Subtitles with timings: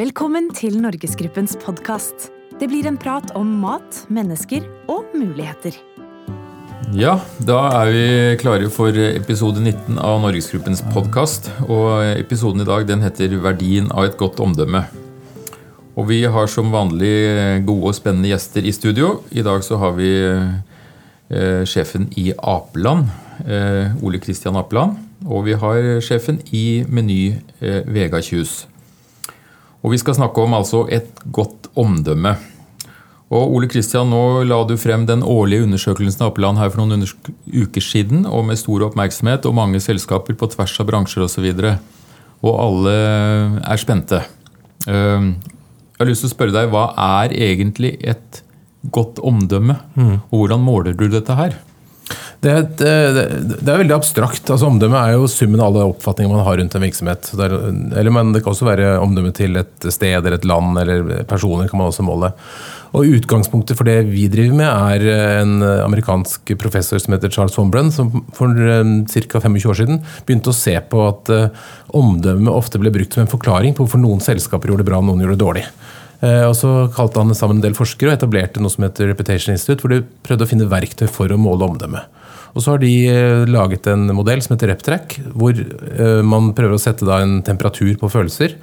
[0.00, 2.30] Velkommen til Norgesgruppens podkast.
[2.56, 5.74] Det blir en prat om mat, mennesker og muligheter.
[6.96, 8.04] Ja, da er vi
[8.40, 11.50] klare for episode 19 av Norgesgruppens podkast.
[11.66, 14.86] Og episoden i dag den heter 'Verdien av et godt omdømme'.
[15.96, 19.20] Og vi har som vanlig gode og spennende gjester i studio.
[19.30, 20.16] I dag så har vi
[21.28, 23.04] eh, sjefen i Apeland,
[23.44, 24.96] eh, Ole Kristian Apeland.
[25.26, 28.66] Og vi har sjefen i Meny, eh, Vega Kjus.
[29.80, 32.34] Og vi skal snakke om altså et godt omdømme.
[33.30, 37.06] Og Ole Kristian, nå la du frem den årlige undersøkelsen av Appeland her for noen
[37.06, 41.46] uker siden, og med stor oppmerksomhet og mange selskaper på tvers av bransjer osv.
[41.46, 42.00] Og, så
[42.40, 42.94] og alle
[43.60, 44.22] er spente.
[44.88, 45.34] Ehm,
[45.94, 46.88] jeg har lyst til å spørre deg, hva
[47.22, 48.42] er egentlig et
[48.90, 49.76] godt omdømme?
[49.94, 50.14] Mm.
[50.30, 51.58] Og hvordan måler du dette her?
[52.40, 52.92] Det er, det,
[53.60, 54.48] det er, veldig abstrakt.
[54.48, 57.30] altså Omdømme er jo summen av alle oppfatninger man har rundt en virksomhet.
[57.36, 57.54] Der,
[58.00, 61.68] eller, men det kan også være omdømme til et sted eller et land eller personer.
[61.68, 62.32] kan man også måle.
[62.96, 67.92] Og Utgangspunktet for det vi driver med, er en amerikansk professor som heter Charles Wombrun,
[67.94, 69.42] som for ca.
[69.44, 71.30] 25 år siden begynte å se på at
[71.94, 75.06] omdømme ofte ble brukt som en forklaring på hvorfor noen selskaper gjorde det bra og
[75.06, 75.66] noen gjorde det dårlig.
[76.20, 79.54] Uh, og Så kalte han sammen en del forskere og etablerte noe som heter Reputation
[79.54, 82.04] Institute, hvor de prøvde å finne verktøy for å måle omdømme.
[82.54, 86.74] Og så har de eh, laget en modell som heter RepTrack, hvor eh, man prøver
[86.74, 88.56] å sette en temperatur på følelser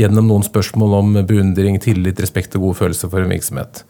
[0.00, 3.84] gjennom noen spørsmål om beundring, tillit, respekt og gode følelser for en virksomhet.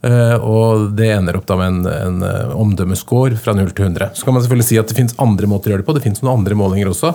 [0.00, 4.14] Eh, og det ender opp da med en, en eh, omdømmescore fra 0 til 100.
[4.16, 6.04] Så kan man selvfølgelig si at det finnes andre måter å gjøre det på, det
[6.06, 7.10] finnes noen andre målinger også.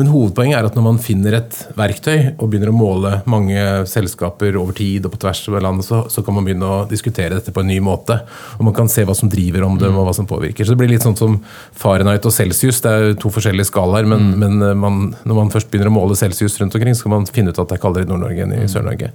[0.00, 4.56] Men hovedpoenget er at når man finner et verktøy og begynner å måle mange selskaper
[4.56, 7.52] over tid og på tvers av landet, så, så kan man begynne å diskutere dette
[7.52, 8.22] på en ny måte.
[8.56, 10.64] Og man kan se hva som driver omdømmet og hva som påvirker.
[10.64, 11.36] Så det blir litt sånn som
[11.76, 12.80] Fahrenheit og Celsius.
[12.80, 14.36] Det er jo to forskjellige skalaer, men, mm.
[14.40, 17.28] men eh, man, når man først begynner å måle Celsius rundt omkring, så kan man
[17.28, 18.70] finne ut at det er kaldere i Nord-Norge enn i mm.
[18.72, 19.12] Sør-Norge.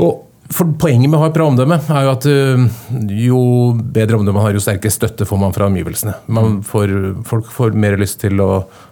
[0.00, 0.22] Og
[0.54, 2.64] for Poenget med å ha et bra omdømme er jo at uh,
[3.10, 3.42] jo
[3.74, 6.14] bedre omdømme man har, jo sterkere støtte får man fra omgivelsene.
[6.26, 6.62] Man mm.
[6.68, 6.94] får,
[7.28, 8.48] folk får mer lyst til å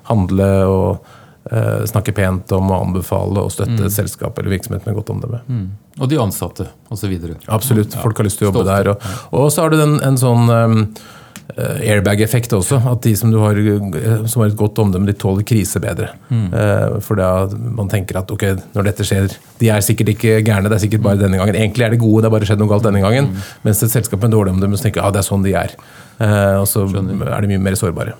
[0.08, 1.06] handle og
[1.50, 3.86] eh, snakke pent om å anbefale og støtte mm.
[3.86, 5.42] et selskap eller virksomhet med godt omdømme.
[5.46, 5.64] Mm.
[6.00, 7.16] Og de ansatte osv.
[7.46, 7.98] Absolutt.
[8.02, 8.78] Folk har lyst til å jobbe Stolte.
[8.78, 8.92] der.
[8.94, 10.86] Og, og, så har du en, en sånn Eh,
[11.60, 12.78] airbag-effekt også.
[12.92, 16.12] At de som, har, eh, som har et godt omdømme, de tåler krise bedre.
[16.30, 16.48] Mm.
[16.48, 19.30] Eh, for da man tenker at ok, når dette skjer
[19.60, 21.58] De er sikkert ikke gærne, det er sikkert bare denne gangen.
[21.58, 23.30] Egentlig er de gode, det har bare skjedd noe galt denne gangen.
[23.30, 23.48] Mm.
[23.68, 25.76] Mens et selskap med dårlig omdømme så tenker ja, det er sånn de er.
[26.60, 27.32] Og så Skjønner.
[27.34, 28.14] er de mye mer sårbare.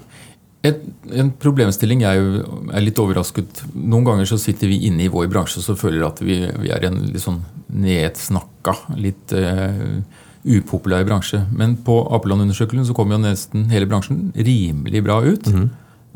[0.62, 0.78] Et,
[1.19, 5.59] en problemstilling jeg er litt overrasket Noen ganger så sitter vi inne i vår bransje
[5.59, 7.41] og så føler at vi, vi er en litt sånn
[7.82, 9.98] nedsnakka, litt uh,
[10.42, 11.44] upopulær bransje.
[11.54, 15.48] Men på Apeland-undersøkelsen så kom jo nesten hele bransjen rimelig bra ut.
[15.48, 15.70] Mm.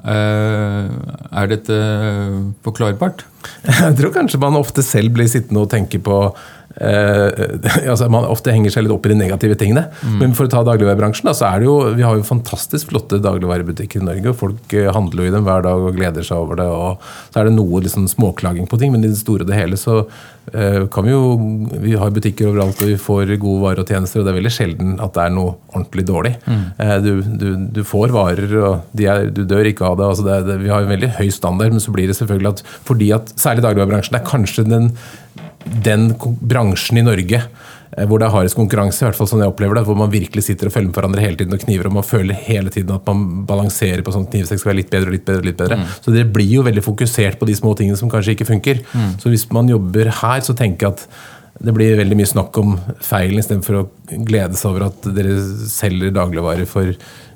[0.07, 1.77] Er dette
[2.67, 3.25] forklarbart?
[3.67, 6.21] Jeg tror kanskje man ofte selv blir sittende og tenke på
[6.81, 9.87] eh, altså Man ofte henger seg litt opp i de negative tingene.
[10.03, 10.19] Mm.
[10.23, 13.21] Men for å ta dagligvarebransjen, da, så er det jo Vi har jo fantastisk flotte
[13.25, 14.33] dagligvarebutikker i Norge.
[14.33, 16.69] og Folk eh, handler jo i dem hver dag og gleder seg over det.
[16.69, 19.59] og Så er det noe liksom småklaging på ting, men i det store og det
[19.59, 20.03] hele så
[20.53, 21.25] eh, kan vi jo
[21.83, 24.55] Vi har butikker overalt og vi får gode varer og tjenester, og det er veldig
[24.55, 26.35] sjelden at det er noe ordentlig dårlig.
[26.47, 26.65] Mm.
[26.83, 27.13] Eh, du,
[27.43, 27.49] du,
[27.79, 30.11] du, får varer, og er, du dør ikke av det.
[30.13, 32.65] altså det, det vi har en veldig høy standard, men så blir det selvfølgelig at
[32.87, 34.91] fordi at særlig dagligvarebransjen er kanskje den
[35.67, 36.11] den
[36.41, 39.79] bransjen i Norge eh, hvor det er hardest konkurranse, i hvert fall sånn jeg opplever
[39.79, 42.07] det, hvor man virkelig sitter og følger med hverandre hele tiden og kniver, og man
[42.07, 45.29] føler hele tiden at man balanserer på sånn knivsekk skal være litt bedre og litt
[45.29, 45.47] bedre.
[45.49, 45.81] litt bedre.
[45.83, 45.95] Mm.
[46.05, 48.85] Så det blir jo veldig fokusert på de små tingene som kanskje ikke funker.
[48.93, 49.17] Mm.
[49.23, 51.09] Så hvis man jobber her, så tenker jeg at
[51.57, 52.75] det blir veldig mye snakk om
[53.05, 53.87] feilen istedenfor å
[54.29, 55.39] glede seg over at dere
[55.71, 56.93] selger dagligvarer for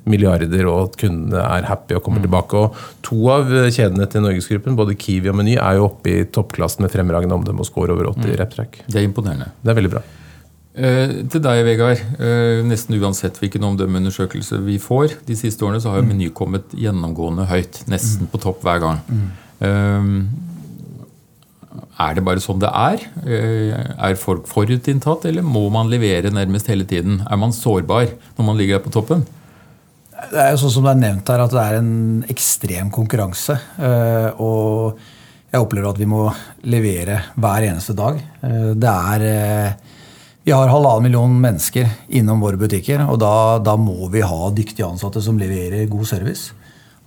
[0.09, 2.27] milliarder, og at kundene er happy og kommer mm.
[2.29, 2.63] tilbake.
[2.63, 6.87] Og To av kjedene til Norgesgruppen, både Kiwi og Meny, er jo oppe i toppklassen
[6.87, 8.35] med fremragende omdømme og score over 80 mm.
[8.41, 8.83] reptrack.
[8.87, 9.51] Det er imponerende.
[9.61, 10.05] Det er veldig bra.
[10.71, 12.05] Eh, til deg, Vegard.
[12.23, 16.13] Eh, nesten uansett hvilken omdømmeundersøkelse vi får, de siste årene så har jo mm.
[16.15, 17.83] Meny kommet gjennomgående høyt.
[17.91, 18.33] Nesten mm.
[18.35, 19.03] på topp hver gang.
[19.61, 20.15] Eh,
[22.01, 23.03] er det bare sånn det er?
[23.27, 27.21] Eh, er folk forutinntatt, eller må man levere nærmest hele tiden?
[27.29, 29.27] Er man sårbar når man ligger der på toppen?
[30.31, 31.95] Det er jo sånn som det er nevnt her, at det er en
[32.31, 33.57] ekstrem konkurranse.
[33.81, 35.01] Eh, og
[35.51, 36.27] jeg opplever at vi må
[36.71, 38.21] levere hver eneste dag.
[38.45, 39.77] Eh, det er
[40.41, 41.87] Vi har halvannen million mennesker
[42.17, 46.55] innom våre butikker, og da, da må vi ha dyktige ansatte som leverer god service.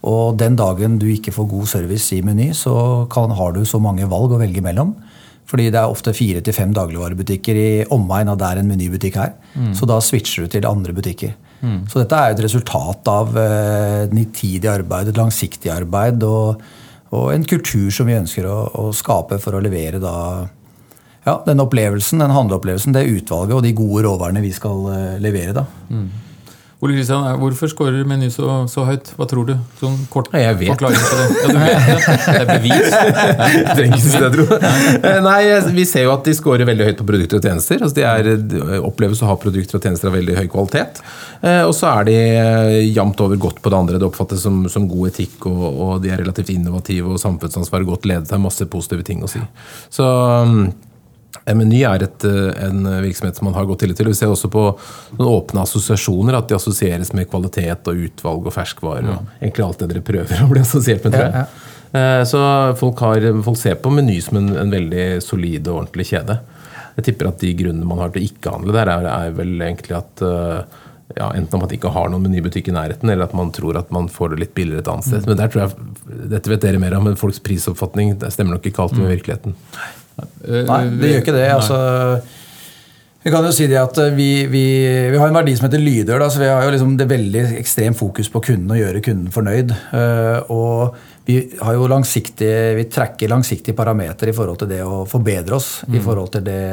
[0.04, 3.80] Og den dagen du ikke får god service i Meny, så kan, har du så
[3.80, 4.94] mange valg å velge mellom.
[5.50, 9.34] Fordi det er ofte fire til fem dagligvarebutikker i omegn av der en Meny-butikk er.
[9.56, 9.74] Mm.
[9.76, 11.34] Så da switcher du til andre butikker.
[11.64, 11.84] Mm.
[11.88, 16.60] Så dette er et resultat av eh, nitidig arbeid, et langsiktig arbeid og,
[17.14, 20.16] og, en kultur som vi ønsker å, å skape for å levere da
[21.24, 25.56] ja, den opplevelsen, den handleopplevelsen, det utvalget og de gode råvarene vi skal eh, levere.
[25.56, 25.66] da.
[26.84, 29.14] Ole Kristian, Hvorfor scorer Meny så, så høyt?
[29.16, 29.54] Hva tror du?
[29.80, 30.74] Sånn kort jeg vet.
[30.74, 31.28] forklaring på det.
[31.32, 32.18] Ja, du vet det.
[32.26, 32.90] Det er bevis.
[33.78, 34.60] Trenger ikke det, tro.
[35.08, 35.38] Eh, Nei,
[35.78, 37.80] Vi ser jo at de scorer veldig høyt på produkter og tjenester.
[37.88, 41.00] Altså de er, de oppleves å ha produkter og tjenester av veldig høy kvalitet.
[41.40, 44.02] Eh, Og så er de eh, jevnt over godt på det andre.
[44.04, 48.10] Det oppfattes som, som god etikk, og, og de er relativt innovative, og samfunnsansvaret godt
[48.12, 48.28] ledet.
[48.28, 49.40] Det er masse positive ting å si.
[49.94, 50.04] Så
[51.46, 54.10] mm, Meny er et, eh, en virksomhet som man har godt tillit til.
[54.12, 54.66] Vi ser også på
[55.18, 59.12] noen åpne assosiasjoner, at de assosieres med kvalitet og utvalg og ferskvarer.
[59.14, 61.36] og Egentlig alt det dere prøver å bli assosiert med, tror jeg.
[61.36, 61.70] Ja, ja.
[62.26, 62.40] Så
[62.80, 66.40] folk, har, folk ser på Meny som en, en veldig solid og ordentlig kjede.
[66.98, 69.56] Jeg tipper at de grunnene man har til å ikke handle der, er, er vel
[69.66, 70.80] egentlig at eh,
[71.18, 73.90] ja, enten at man ikke har noen menybutikk i nærheten, eller at man tror at
[73.94, 75.28] man får det litt billigere et annet sted.
[75.30, 75.90] Men der tror jeg,
[76.34, 79.58] Dette vet dere mer om, men folks prisoppfatning det stemmer nok ikke alltid med virkeligheten.
[79.78, 81.50] Nei, det gjør ikke det.
[81.58, 81.82] altså...
[83.24, 84.64] Vi kan jo si det at vi, vi,
[85.14, 86.20] vi har en verdi som heter lyder.
[86.20, 89.32] Da, så Vi har jo liksom det veldig ekstremt fokus på kunden og gjøre kunden
[89.32, 89.72] fornøyd.
[89.96, 95.06] Eh, og vi har jo langsiktige, vi trekker langsiktige parametere i forhold til det å
[95.08, 95.70] forbedre oss.
[95.88, 96.66] I forhold til det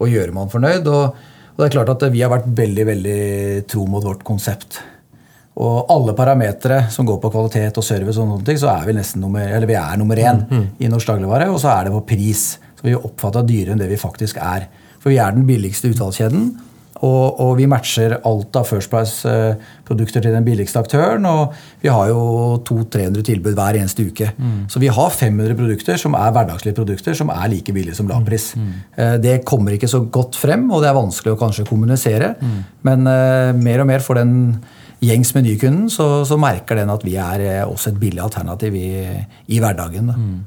[0.00, 0.88] å gjøre man fornøyd.
[0.88, 1.20] Og,
[1.52, 3.20] og det er klart at vi har vært veldig veldig
[3.68, 4.80] tro mot vårt konsept.
[5.54, 8.96] Og alle parametere som går på kvalitet og service, og sånne ting, så er vi
[8.96, 10.42] nesten nummer, eller vi er nummer én
[10.82, 11.46] i norsk dagligvare.
[11.52, 12.46] Og så er det på pris.
[12.74, 14.66] Så vi oppfatter dyrere enn det vi faktisk er.
[14.98, 16.48] For vi er den billigste utvalgskjeden.
[17.04, 21.26] Og, og vi matcher alt av First Price-produkter til den billigste aktøren.
[21.28, 22.20] Og vi har jo
[22.66, 24.30] 200-300 tilbud hver eneste uke.
[24.72, 28.54] Så vi har 500 produkter som er hverdagslige produkter som er like billige som lavpris.
[28.56, 28.70] Mm.
[29.22, 32.34] Det kommer ikke så godt frem, og det er vanskelig å kanskje kommunisere.
[32.86, 34.56] Men uh, mer og mer for den
[35.02, 38.90] gjengs menykunden, så, så merker den at vi er eh, også et billig alternativ i,
[39.48, 40.12] i hverdagen.
[40.14, 40.42] Mm.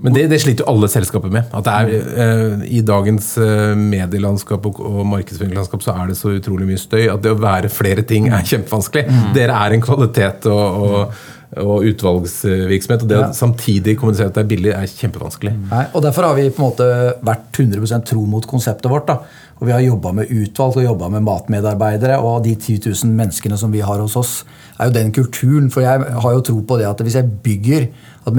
[0.00, 1.50] Men det, det sliter jo alle selskaper med.
[1.52, 6.32] At det er, eh, I dagens eh, medielandskap og, og markedsføringslandskap så er det så
[6.38, 9.04] utrolig mye støy at det å være flere ting er kjempevanskelig.
[9.36, 11.20] Dere er en kvalitet og, og,
[11.60, 13.28] og utvalgsvirksomhet, og det Ja.
[13.28, 15.52] å samtidig kommunisere at det er billig, er kjempevanskelig.
[15.68, 16.88] Nei, og Derfor har vi på en måte
[17.26, 19.06] vært 100% tro mot konseptet vårt.
[19.10, 19.18] da.
[19.60, 22.18] Og Vi har jobba med utvalg og jobba med matmedarbeidere.
[22.24, 24.44] Og de 10 000 menneskene som vi har hos oss,
[24.80, 25.68] er jo den kulturen.
[25.72, 27.90] For jeg har jo tro på det at hvis jeg bygger
[28.26, 28.38] at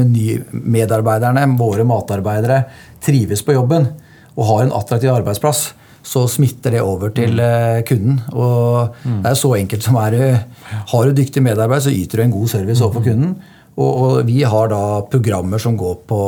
[0.52, 2.64] medarbeiderne, våre matarbeidere,
[3.02, 3.88] trives på jobben
[4.38, 5.72] og har en attraktiv arbeidsplass,
[6.02, 8.18] så smitter det over til eh, kunden.
[8.34, 10.18] Og det er så enkelt som er.
[10.90, 13.36] Har du dyktig medarbeid, så yter du en god service overfor kunden.
[13.78, 14.82] Og, og vi har da
[15.12, 16.22] programmer som går på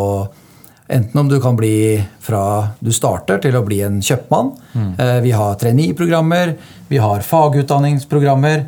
[0.94, 2.42] Enten om du kan bli fra
[2.80, 4.51] du starter til å bli en kjøpmann.
[4.78, 4.92] Mm.
[5.25, 6.54] Vi har trainee-programmer,
[6.92, 8.66] vi har fagutdanningsprogrammer.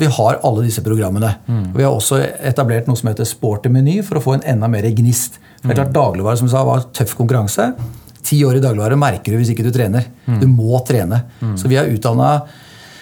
[0.00, 1.30] Vi har alle disse programmene.
[1.46, 2.18] Og vi har også
[2.50, 5.38] etablert noe som heter Sporty meny for å få en enda mer gnist.
[5.62, 7.70] Det er klart Dagligvare som sa, var tøff konkurranse.
[8.26, 10.10] Ti år i dagligvare merker du hvis ikke du trener.
[10.26, 11.22] Du må trene.
[11.54, 12.40] Så vi har utdanna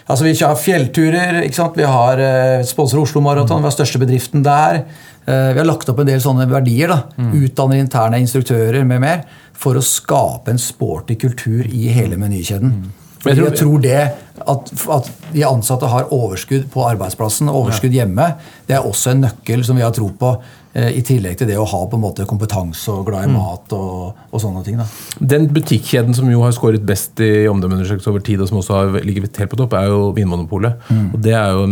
[0.08, 1.76] Altså Vi har fjellturer, ikke sant?
[1.76, 4.84] vi har eh, sponser Oslo Maraton, vi har største bedriften der.
[5.26, 6.92] Eh, vi har lagt opp en del sånne verdier.
[6.92, 7.00] da,
[7.34, 9.24] Utdanner interne instruktører med mer.
[9.56, 12.72] For å skape en sporty kultur i hele menykjeden.
[13.18, 14.14] Fordi jeg tror- jeg tror det
[14.46, 18.36] at, at de ansatte har overskudd på arbeidsplassen, overskudd hjemme,
[18.68, 20.36] det er også en nøkkel som vi har tro på.
[20.76, 23.72] Eh, I tillegg til det å ha på en måte kompetanse og glad i mat
[23.76, 24.78] og, og sånne ting.
[24.80, 24.86] da.
[25.34, 29.00] Den butikkjeden som jo har skåret best i omdømmeundersøkelse over tid, og som også har
[29.06, 30.86] ligget helt på topp, er jo Vinmonopolet.
[31.10, 31.66] Og Det er jo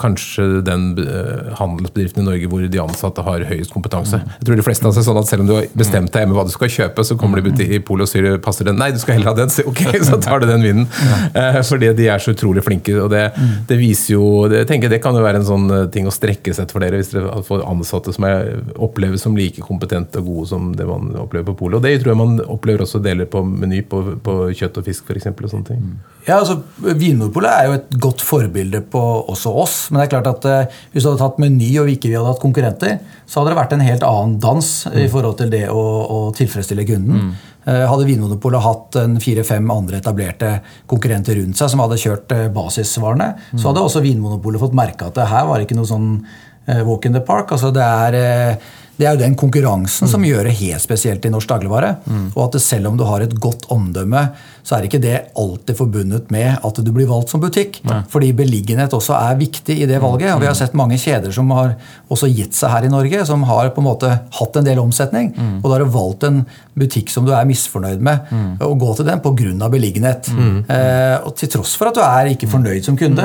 [0.00, 4.20] kanskje den eh, handelsbedriften i Norge hvor de ansatte har høyest kompetanse.
[4.38, 6.36] Jeg tror de fleste av seg sånn at Selv om du har bestemt deg hjemme
[6.38, 8.78] hva du skal kjøpe, så kommer de i i polet og sier passer den?
[8.80, 9.52] Nei, du skal heller ha den.
[9.52, 10.88] Så, ok, så tar du den vinen.
[11.34, 11.50] Ja.
[11.66, 12.94] Fordi de er så utrolig flinke.
[13.02, 13.24] og Det,
[13.68, 16.14] det viser jo, det, jeg tenker det kan jo være en sånn eh, ting å
[16.14, 20.20] strekke seg etter for dere, hvis dere får ansatte som er, oppleves som like kompetente
[20.20, 21.78] og gode som det man opplever på polet.
[21.78, 25.10] Og det tror jeg man opplever også deler på Meny, på, på kjøtt og fisk
[25.10, 25.30] f.eks.
[25.32, 25.84] og sånne ting.
[26.28, 29.02] Ja, altså Vinmonopolet er jo et godt forbilde på
[29.32, 29.76] også oss.
[29.90, 32.32] Men det er klart at eh, hvis du hadde tatt Meny og ikke vi hadde
[32.32, 35.84] hatt konkurrenter, så hadde det vært en helt annen dans i forhold til det å,
[36.08, 37.32] å tilfredsstille kunden.
[37.68, 40.52] Eh, hadde Vinmonopolet hatt fire-fem andre etablerte
[40.88, 45.18] konkurrenter rundt seg som hadde kjørt eh, basisvarene, så hadde også Vinmonopolet fått merke at
[45.18, 47.50] det her var ikke noe sånn eh, walk in the park.
[47.50, 48.56] altså det er...
[48.98, 51.96] det er jo den konkurransen som gjør det helt spesielt i norsk dagligvare.
[52.34, 54.28] Og at selv om du har et godt omdømme,
[54.68, 57.78] så er ikke det alltid forbundet med at du blir valgt som butikk.
[58.12, 60.34] Fordi beliggenhet også er viktig i det valget.
[60.34, 61.76] Og vi har sett mange kjeder som har
[62.10, 65.30] også gitt seg her i Norge, som har på en måte hatt en del omsetning.
[65.62, 66.42] Og da har du valgt en
[66.78, 68.28] butikk som du er misfornøyd med,
[68.62, 69.68] og gå til den pga.
[69.68, 70.28] beliggenhet.
[70.68, 73.24] Eh, og til tross for at du er ikke fornøyd som kunde,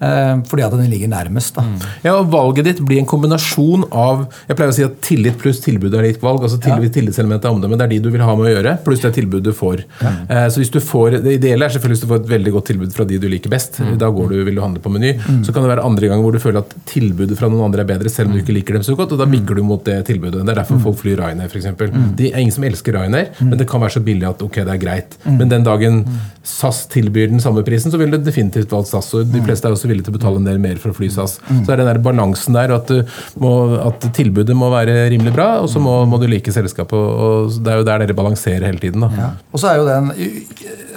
[0.00, 1.54] eh, fordi at den ligger nærmest.
[1.54, 1.62] da.
[2.04, 5.60] Ja, og Valget ditt blir en kombinasjon av Jeg pleier å si at tillit pluss
[5.64, 6.42] tilbud er ditt valg.
[6.42, 9.02] altså tillit, Tillitselementet er omdømme, det er de du vil ha med å gjøre, pluss
[9.04, 9.84] det tilbudet du får.
[10.02, 12.68] Eh, så hvis du får, Det ideelle er selvfølgelig hvis du får et veldig godt
[12.72, 13.80] tilbud fra de du liker best.
[13.98, 15.14] Da går du, vil du handle på Meny.
[15.44, 17.90] Så kan det være andre ganger hvor du føler at tilbudet fra noen andre er
[17.92, 19.98] bedre, selv om du ikke liker dem så godt, og da bikker du mot det
[20.08, 20.42] tilbudet.
[20.42, 21.68] Det er derfor folk flyr Ryanair, f.eks.
[22.18, 24.76] Det er ingen som elsker Ryanair, men det kan være så billig at ok, det
[24.76, 25.18] er greit.
[25.26, 26.02] Men den dagen
[26.42, 29.12] SAS tilbyr den samme prisen, så vil du definitivt valgt SAS.
[29.14, 31.08] og De fleste er også villige til å betale en del mer for å fly
[31.12, 31.38] SAS.
[31.38, 35.32] Så er det den der balansen der, at, du må, at tilbudet må være rimelig
[35.34, 36.92] bra, og så må, må du like selskapet.
[36.98, 39.00] og- Det er jo der dere balanserer hele tiden.
[39.00, 39.30] da.
[39.52, 40.12] Og så er jo den,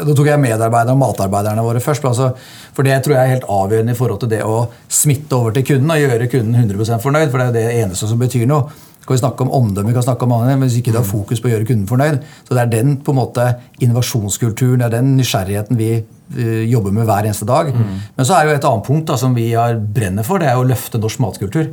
[0.06, 2.04] Da tok jeg medarbeiderne og matarbeiderne våre først.
[2.04, 2.34] Altså,
[2.74, 5.64] for det tror jeg er helt avgjørende i forhold til det å smitte over til
[5.64, 7.32] kunden og gjøre kunden 100% fornøyd.
[7.32, 8.70] For det er jo det eneste som betyr noe.
[9.06, 11.06] Kan vi snakke om omdømme, vi kan snakke om annet, men hvis ikke du har
[11.06, 12.20] fokus på å gjøre kunden fornøyd.
[12.50, 15.90] Så det er den på en måte innovasjonskulturen, det er den nysgjerrigheten vi
[16.38, 17.70] eh, jobber med hver eneste dag.
[17.75, 20.58] Men så er jo et annet punkt da, som vi har brenner for, det er
[20.58, 21.70] å løfte norsk matkultur.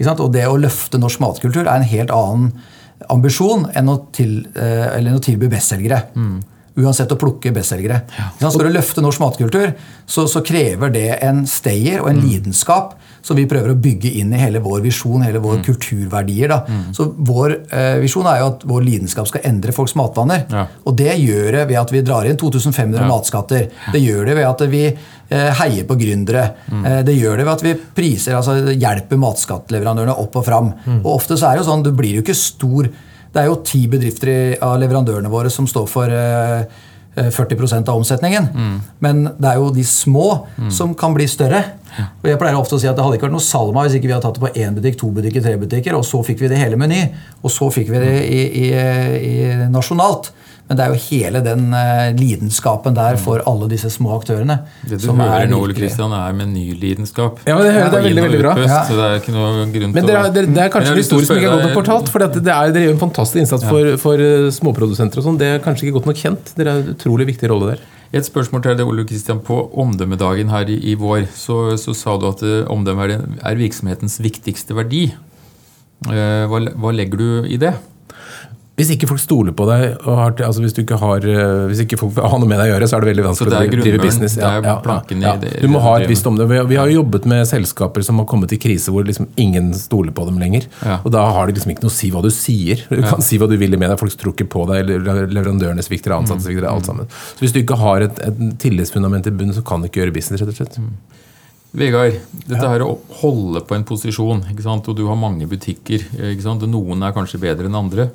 [0.00, 2.52] Og det å løfte norsk matkultur er en helt annen
[3.10, 6.02] ambisjon enn å, til, eh, eller enn å tilby bestselgere.
[6.80, 8.02] Uansett å plukke bestselgere.
[8.16, 8.30] Ja.
[8.48, 9.72] Skal du løfte norsk matkultur,
[10.06, 14.32] så, så krever det en stayer og en lidenskap som vi prøver å bygge inn
[14.34, 16.52] i hele vår visjon, hele våre kulturverdier.
[16.52, 16.80] Da.
[16.96, 20.46] Så Vår eh, visjon er jo at vår lidenskap skal endre folks matvaner.
[20.50, 20.66] Ja.
[20.88, 23.68] Og det gjør det ved at vi drar inn 2500 matskatter.
[23.92, 26.46] Det gjør det ved at vi eh, heier på gründere.
[26.72, 30.72] Eh, det gjør det ved at vi priser, altså hjelper matskattleverandørene opp og fram.
[31.00, 32.90] Og ofte så er det jo sånn, du blir jo ikke stor
[33.30, 36.64] Det er jo ti bedrifter av leverandørene våre som står for eh,
[37.16, 38.48] 40% av omsetningen.
[39.02, 41.62] Men det er jo de små som kan bli større.
[42.22, 44.06] Og jeg pleier ofte å si at Det hadde ikke vært noe Salma hvis ikke
[44.06, 46.50] vi hadde tatt det på én butikk, to butikker, tre butikker, og så fikk vi
[46.52, 47.00] det hele Meny.
[47.42, 48.68] Og så fikk vi det i, i,
[49.26, 49.34] i
[49.72, 50.30] nasjonalt.
[50.70, 54.60] Men det er jo hele den eh, lidenskapen der for alle disse små aktørene.
[54.86, 57.40] Det du som hører er nå, Ole Kristian, er menylidenskap.
[57.48, 58.52] Ja, men det hører- det er veldig, veldig bra.
[58.62, 58.76] Ja.
[58.86, 60.20] Så det er ikke noe grunn Men til å...
[60.30, 62.12] Men det er kanskje har en historie som ikke er godt nok fortalt.
[62.14, 65.40] For det er, dere gjør en fantastisk innsats for, for eh, småprodusenter og sånn.
[65.42, 66.54] Det er kanskje ikke godt nok kjent.
[66.60, 67.82] Dere har en utrolig viktig rolle der.
[68.14, 69.42] Et spørsmål til deg, Ole Kristian.
[69.42, 73.58] På omdømmedagen her i, i vår så, så sa du at eh, omdømme er, er
[73.58, 75.08] virksomhetens viktigste verdi.
[76.06, 77.74] Eh, Hva, hva legger du i det?
[78.80, 81.82] Hvis ikke folk stoler på deg, og har, altså hvis, du ikke har, eh, hvis
[81.84, 83.60] ikke folk vil ha noe med deg å gjøre, så er det veldig vanskelig det
[83.60, 84.36] å drive business.
[84.40, 86.48] det er planken ja, det- Du må ha et visst om det.
[86.48, 90.12] Vi har jo jobbet med selskaper som har kommet i krise hvor liksom ingen stoler
[90.16, 90.66] på dem lenger.
[91.04, 92.80] Og da har det liksom ikke noe å si hva du sier.
[92.88, 95.84] Du kan si hva du vil i media, folk tror ikke på deg, eller leverandørene
[95.84, 97.06] svikter, ansatte svikter, alt sammen.
[97.36, 100.14] Så hvis du ikke har et, et tillitsfundament i bunnen, så kan du ikke gjøre
[100.16, 100.80] business, rett og slett.
[101.70, 102.16] Vegard,
[102.48, 104.88] dette her å holde på en posisjon, ikke sant?
[104.90, 106.02] og du har mange butikker.
[106.32, 106.64] Ikke sant?
[106.66, 108.08] Noen er kanskje bedre enn andre.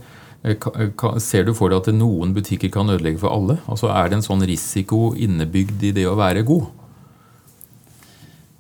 [0.46, 3.58] Eh, ka- Ser du for deg at noen butikker kan ødelegge for alle?
[3.68, 6.68] Altså Er det en sånn risiko innebygd i det å være god?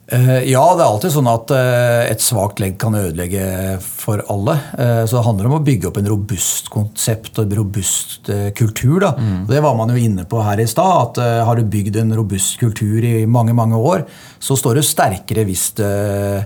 [0.07, 4.53] Eh, Ja, det er alltid sånn at eh, et svakt legg kan ødelegge for alle.
[4.77, 8.51] Eh, Så det handler om å bygge opp en robust konsept og en robust eh,
[8.53, 9.07] kultur.
[9.09, 11.09] Og Det var man jo inne på her i stad.
[11.09, 14.05] at eh, Har du bygd en robust kultur i mange mange år,
[14.39, 16.45] så står du sterkere hvis eh,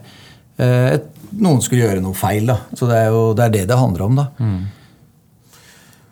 [1.39, 2.47] noen skulle gjøre noe feil.
[2.47, 2.57] Da.
[2.75, 4.15] Så det er jo det er det det handler om.
[4.23, 4.27] da.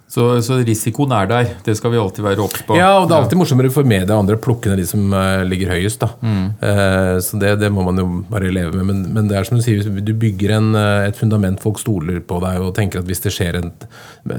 [0.07, 1.49] Så, så risikoen er der.
[1.65, 2.77] Det skal vi alltid være obs på.
[2.79, 5.01] Ja, og det er alltid morsommere for media og andre å plukke ned de som
[5.11, 5.99] eh, ligger høyest.
[5.99, 6.07] da.
[6.23, 8.87] Eh, så det, det må man jo bare leve med.
[8.87, 12.21] Men, men det er som du sier, du bygger en, eh, et fundament, folk stoler
[12.23, 13.73] på deg og tenker at hvis det skjer en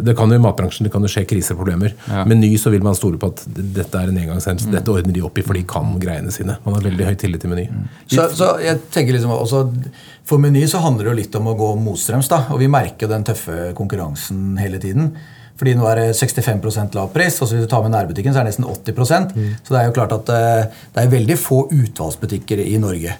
[0.08, 1.92] Det kan jo i matbransjen det kan jo skje kriser og problemer.
[2.08, 2.24] Ja.
[2.24, 4.72] Med ny så vil man stole på at dette er en engangshendelse.
[4.72, 6.56] Dette ordner de opp i, for de kan greiene sine.
[6.64, 7.68] Man har veldig høy tillit til Meny.
[8.08, 9.66] Så, så jeg tenker liksom også,
[10.28, 12.32] For Meny så handler det jo litt om å gå motstrøms.
[12.32, 15.12] da, og Vi merker jo den tøffe konkurransen hele tiden.
[15.58, 18.40] Fordi nå er det 65 lav pris, og så hvis du tar med nærbutikken, så
[18.40, 19.48] er det nesten 80 mm.
[19.66, 23.16] Så det er jo klart at eh, det er veldig få utvalgsbutikker i Norge.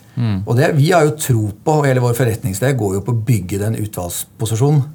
[0.47, 3.25] Og det vi har jo tro på, og hele vår forretningssted går jo på å
[3.26, 4.87] bygge den utvalgsposisjonen.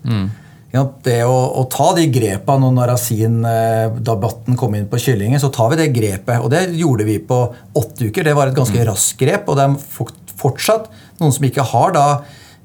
[0.74, 5.70] Ja, det å, å ta de grepa når narasin-debatten kom inn på kyllingen, så tar
[5.70, 6.40] vi det grepet.
[6.42, 7.44] Og det gjorde vi på
[7.78, 8.26] åtte uker.
[8.26, 9.52] Det var et ganske raskt grep.
[9.52, 10.08] Og det er
[10.40, 12.08] fortsatt noen som ikke har da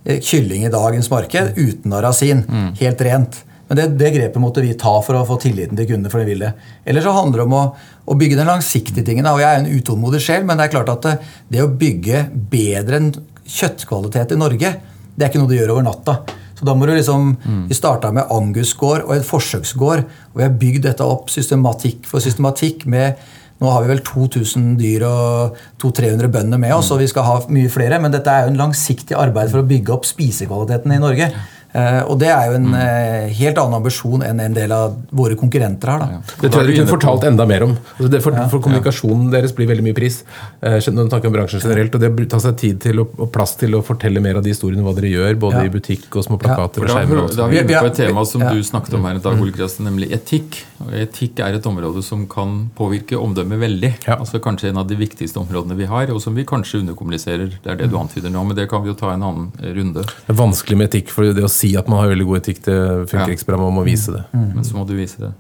[0.06, 2.47] eh, kylling i dagens marked uten narasin.
[2.80, 3.42] Helt rent.
[3.69, 6.11] Men det, det grepet måtte vi ta for å få tilliten til kundene.
[6.13, 6.53] for de vil det.
[6.89, 7.65] Eller så handler det om å,
[8.09, 9.29] å bygge den langsiktige tingen.
[9.29, 11.17] og Jeg er en utålmodig sjel, men det er klart at det,
[11.53, 13.13] det å bygge bedre enn
[13.49, 14.75] kjøttkvalitet i Norge,
[15.17, 16.21] det er ikke noe du gjør over natta.
[16.59, 17.37] Så da må du liksom,
[17.69, 20.07] Vi starta med Angus-gård og et forsøksgård.
[20.33, 23.21] og Vi har bygd dette opp systematikk for systematikk med
[23.59, 27.39] nå har vi vel 2000 dyr og 200-300 bønder med oss, og vi skal ha
[27.51, 27.99] mye flere.
[27.99, 31.27] Men dette er jo en langsiktig arbeid for å bygge opp spisekvaliteten i Norge.
[31.69, 35.37] Eh, og det er jo en eh, helt annen ambisjon enn en del av våre
[35.37, 36.01] konkurrenter har.
[36.01, 36.21] da.
[36.41, 37.75] Det tror jeg du kunne fortalt enda mer om.
[37.99, 40.23] Altså det for, for Kommunikasjonen deres blir veldig mye pris.
[40.65, 43.29] Eh, når du snakker om bransjen generelt, og Det tar seg tid til og, og
[43.35, 45.67] plass til å fortelle mer av de historiene hva dere gjør, både Ja.
[45.69, 47.21] i butikk og små plakater og da, skjermer.
[47.21, 48.55] da og er vi inne på et tema som ja.
[48.55, 50.63] du snakket om her i dag, Ole Kristian, nemlig etikk.
[50.87, 53.93] Og etikk er et område som kan påvirke omdømmet veldig.
[54.07, 54.17] Ja.
[54.17, 57.59] Altså Kanskje en av de viktigste områdene vi har, og som vi kanskje underkommuniserer.
[57.61, 60.07] Det er det du antyder nå, men det kan vi jo ta en annen runde.
[60.07, 62.62] Det er vanskelig med etikk, for det å si at man har veldig god etikk,
[62.69, 62.79] det
[63.11, 63.35] funker Ja.
[63.35, 63.59] ikke så bra.
[63.65, 64.25] Man må vise det.
[64.35, 65.33] Men så må du vise det.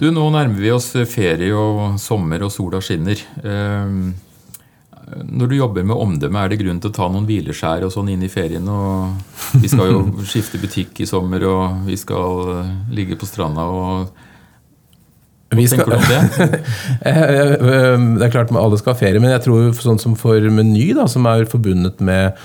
[0.00, 3.20] Du, Nå nærmer vi oss ferie og sommer, og sola skinner.
[3.44, 4.12] Ehm,
[5.10, 8.12] Når du jobber med omdømme, er det grunn til å ta noen hvileskjær og sånn
[8.12, 8.62] inn i ferien?
[8.70, 9.10] og
[9.60, 14.12] Vi skal jo skifte butikk i sommer, og vi skal eh, ligge på stranda og
[15.50, 16.60] Vi Hva tenker du om det?
[17.10, 20.38] Eh, eh, Det er klart alle skal ha ferie, men jeg tror sånn som for
[20.46, 22.38] Meny, da, som er forbundet med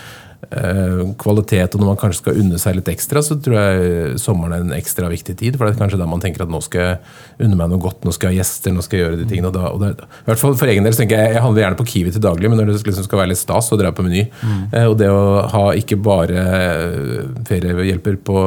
[1.22, 4.66] kvalitet, og når man kanskje skal unne seg litt ekstra, så tror jeg sommeren er
[4.66, 5.58] en ekstra viktig tid.
[5.58, 8.06] For det er kanskje da man tenker at nå skal jeg unne meg noe godt,
[8.06, 9.52] nå skal jeg ha gjester, nå skal jeg gjøre de tingene.
[9.52, 11.66] Og da, og det, I hvert fall for egen del så tenker jeg jeg handler
[11.66, 13.92] gjerne på Kiwi til daglig, men når det liksom skal være litt stas, så drar
[13.92, 14.24] jeg på Meny.
[14.72, 15.26] Eh, og det å
[15.56, 18.46] ha ikke bare eh, feriehjelper på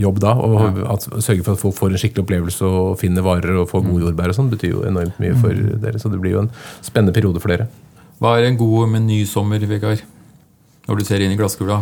[0.00, 3.62] jobb da, og at, sørge for at folk får en skikkelig opplevelse og finner varer
[3.62, 6.00] og får gode jordbær og sånn, betyr jo enormt mye for dere.
[6.00, 7.68] Så det blir jo en spennende periode for dere.
[8.20, 10.04] Hva er en god menysommer, Vegard?
[10.88, 11.80] Når du ser inn i glasskula?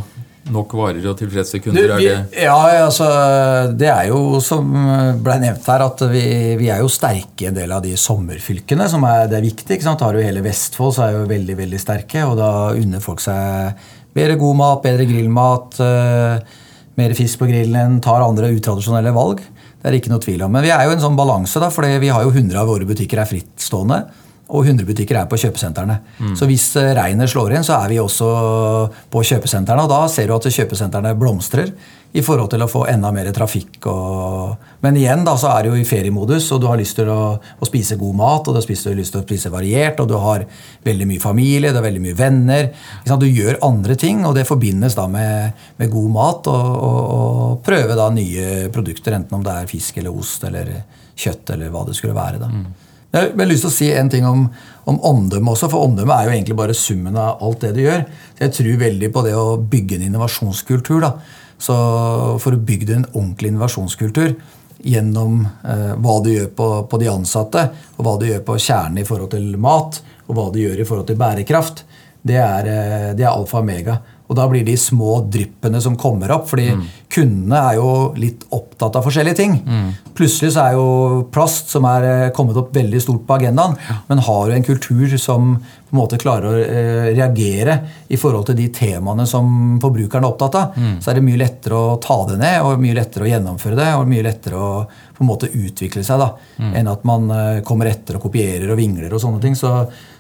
[0.49, 1.91] Nok varer og tilfredse Du, kunder?
[1.99, 2.55] vi, er det ja,
[2.87, 3.07] altså,
[3.77, 4.65] det er jo som
[5.21, 6.23] ble nevnt her, at vi,
[6.61, 8.87] vi er jo sterke i en del av de sommerfylkene.
[8.89, 9.77] som er, Det er viktig.
[9.77, 10.01] ikke sant?
[10.01, 12.25] Har du hele Vestfold, så er jo veldig veldig sterke.
[12.25, 13.77] Og da unner folk seg
[14.17, 16.41] bedre god mat, bedre grillmat, eh,
[16.99, 19.43] mer fisk på grillen, tar andre utradisjonelle valg.
[19.79, 20.51] Det er ikke noe tvil om.
[20.57, 22.89] Men vi er jo en sånn balanse, da, for vi har jo 100 av våre
[22.89, 24.01] butikker er frittstående.
[24.49, 25.99] Og 100 butikker er på kjøpesentrene.
[26.39, 28.29] Så hvis eh, regnet slår inn, så er vi også
[29.13, 29.85] på kjøpesentrene.
[29.85, 31.75] Og da ser du at kjøpesentrene blomstrer
[32.17, 33.77] i forhold til å få enda mer trafikk.
[33.91, 34.55] Og...
[34.81, 37.37] Men igjen da, så er det jo i feriemodus, og du har lyst til å,
[37.37, 40.47] å spise god mat, og du har lyst til å spise variert, og du har
[40.89, 42.73] veldig mye familie, du har veldig mye venner.
[43.05, 47.65] Du gjør andre ting, og det forbindes da med, med god mat, og, og, og
[47.69, 50.79] prøve da nye produkter, enten om det er fisk eller ost eller
[51.19, 52.41] kjøtt eller hva det skulle være.
[52.41, 52.88] da.
[53.09, 54.43] Jeg har lyst til å si en ting om,
[54.85, 58.03] om omdømme også, for omdømme er jo egentlig bare summen av alt det du gjør.
[58.37, 61.01] Så Jeg tror veldig på det å bygge en innovasjonskultur.
[61.07, 61.15] da.
[61.59, 61.75] Så
[62.43, 64.37] For å bygge en ordentlig innovasjonskultur
[64.85, 67.65] gjennom eh, hva du gjør på, på de ansatte,
[67.97, 70.87] og hva du gjør på kjernen i forhold til mat, og hva du gjør i
[70.87, 71.83] forhold til bærekraft,
[72.29, 73.97] det er, eh, det er alfa og omega.
[74.29, 76.69] Og da blir de små dryppene som kommer opp, fordi
[77.09, 77.89] kundene er jo
[78.21, 79.55] litt opptatt av forskjellige ting.
[80.19, 80.89] Plutselig så er jo
[81.33, 83.79] plast, som er eh, kommet opp veldig stort på agendaen,
[84.11, 85.55] men har du en kultur som
[85.89, 87.79] på en måte klarer å eh, reagere
[88.13, 91.79] i forhold til de temaene som forbrukeren er opptatt av, så er det mye lettere
[91.79, 94.73] å ta det ned, og mye lettere å gjennomføre det, og mye lettere å
[95.19, 96.29] på en måte utvikle seg, da,
[96.79, 99.57] enn at man eh, kommer etter og kopierer og vingler og sånne ting.
[99.59, 99.73] Så,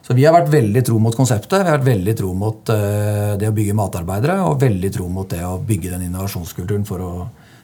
[0.08, 1.58] så vi har vært veldig tro mot konseptet.
[1.60, 5.28] Vi har vært veldig tro mot eh, det å bygge matarbeidere, og veldig tro mot
[5.28, 7.10] det å bygge den innovasjonskulturen for å,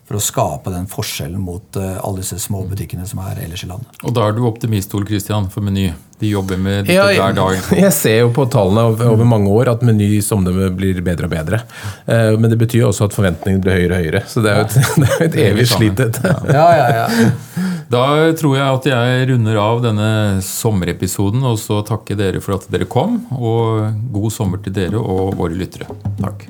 [0.04, 3.70] for å skape den forskjellen mot eh, alle disse små butikkene som er ellers i
[3.70, 3.96] landet.
[4.04, 5.86] Og da er du optimist, Ole Kristian, for Meny.
[6.20, 7.64] De jobber med dette Ja, hver dag.
[7.86, 11.62] jeg, ser jo på tallene over, mange år at Menys omdømme blir bedre og bedre.
[12.04, 14.26] Eh, men det betyr jo også at forventningene blir høyere og høyere.
[14.28, 15.80] Så det er jo et, det er jo et evig samme.
[15.80, 15.96] slit.
[16.04, 16.36] dette.
[16.52, 17.70] Ja, ja, ja.
[17.92, 20.10] Da tror jeg at jeg runder av denne
[20.44, 23.20] sommerepisoden, og så takke dere for at dere kom.
[23.36, 25.88] Og god sommer til dere og våre lyttere.
[26.22, 26.46] Takk.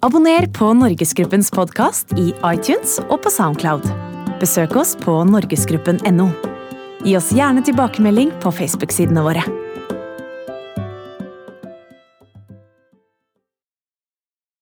[0.00, 3.84] Abonner på Norgesgruppens podkast i iTunes og på Soundcloud.
[4.40, 6.30] Besøk oss på norgesgruppen.no.
[7.04, 9.44] Gi oss gjerne tilbakemelding på Facebook-sidene våre.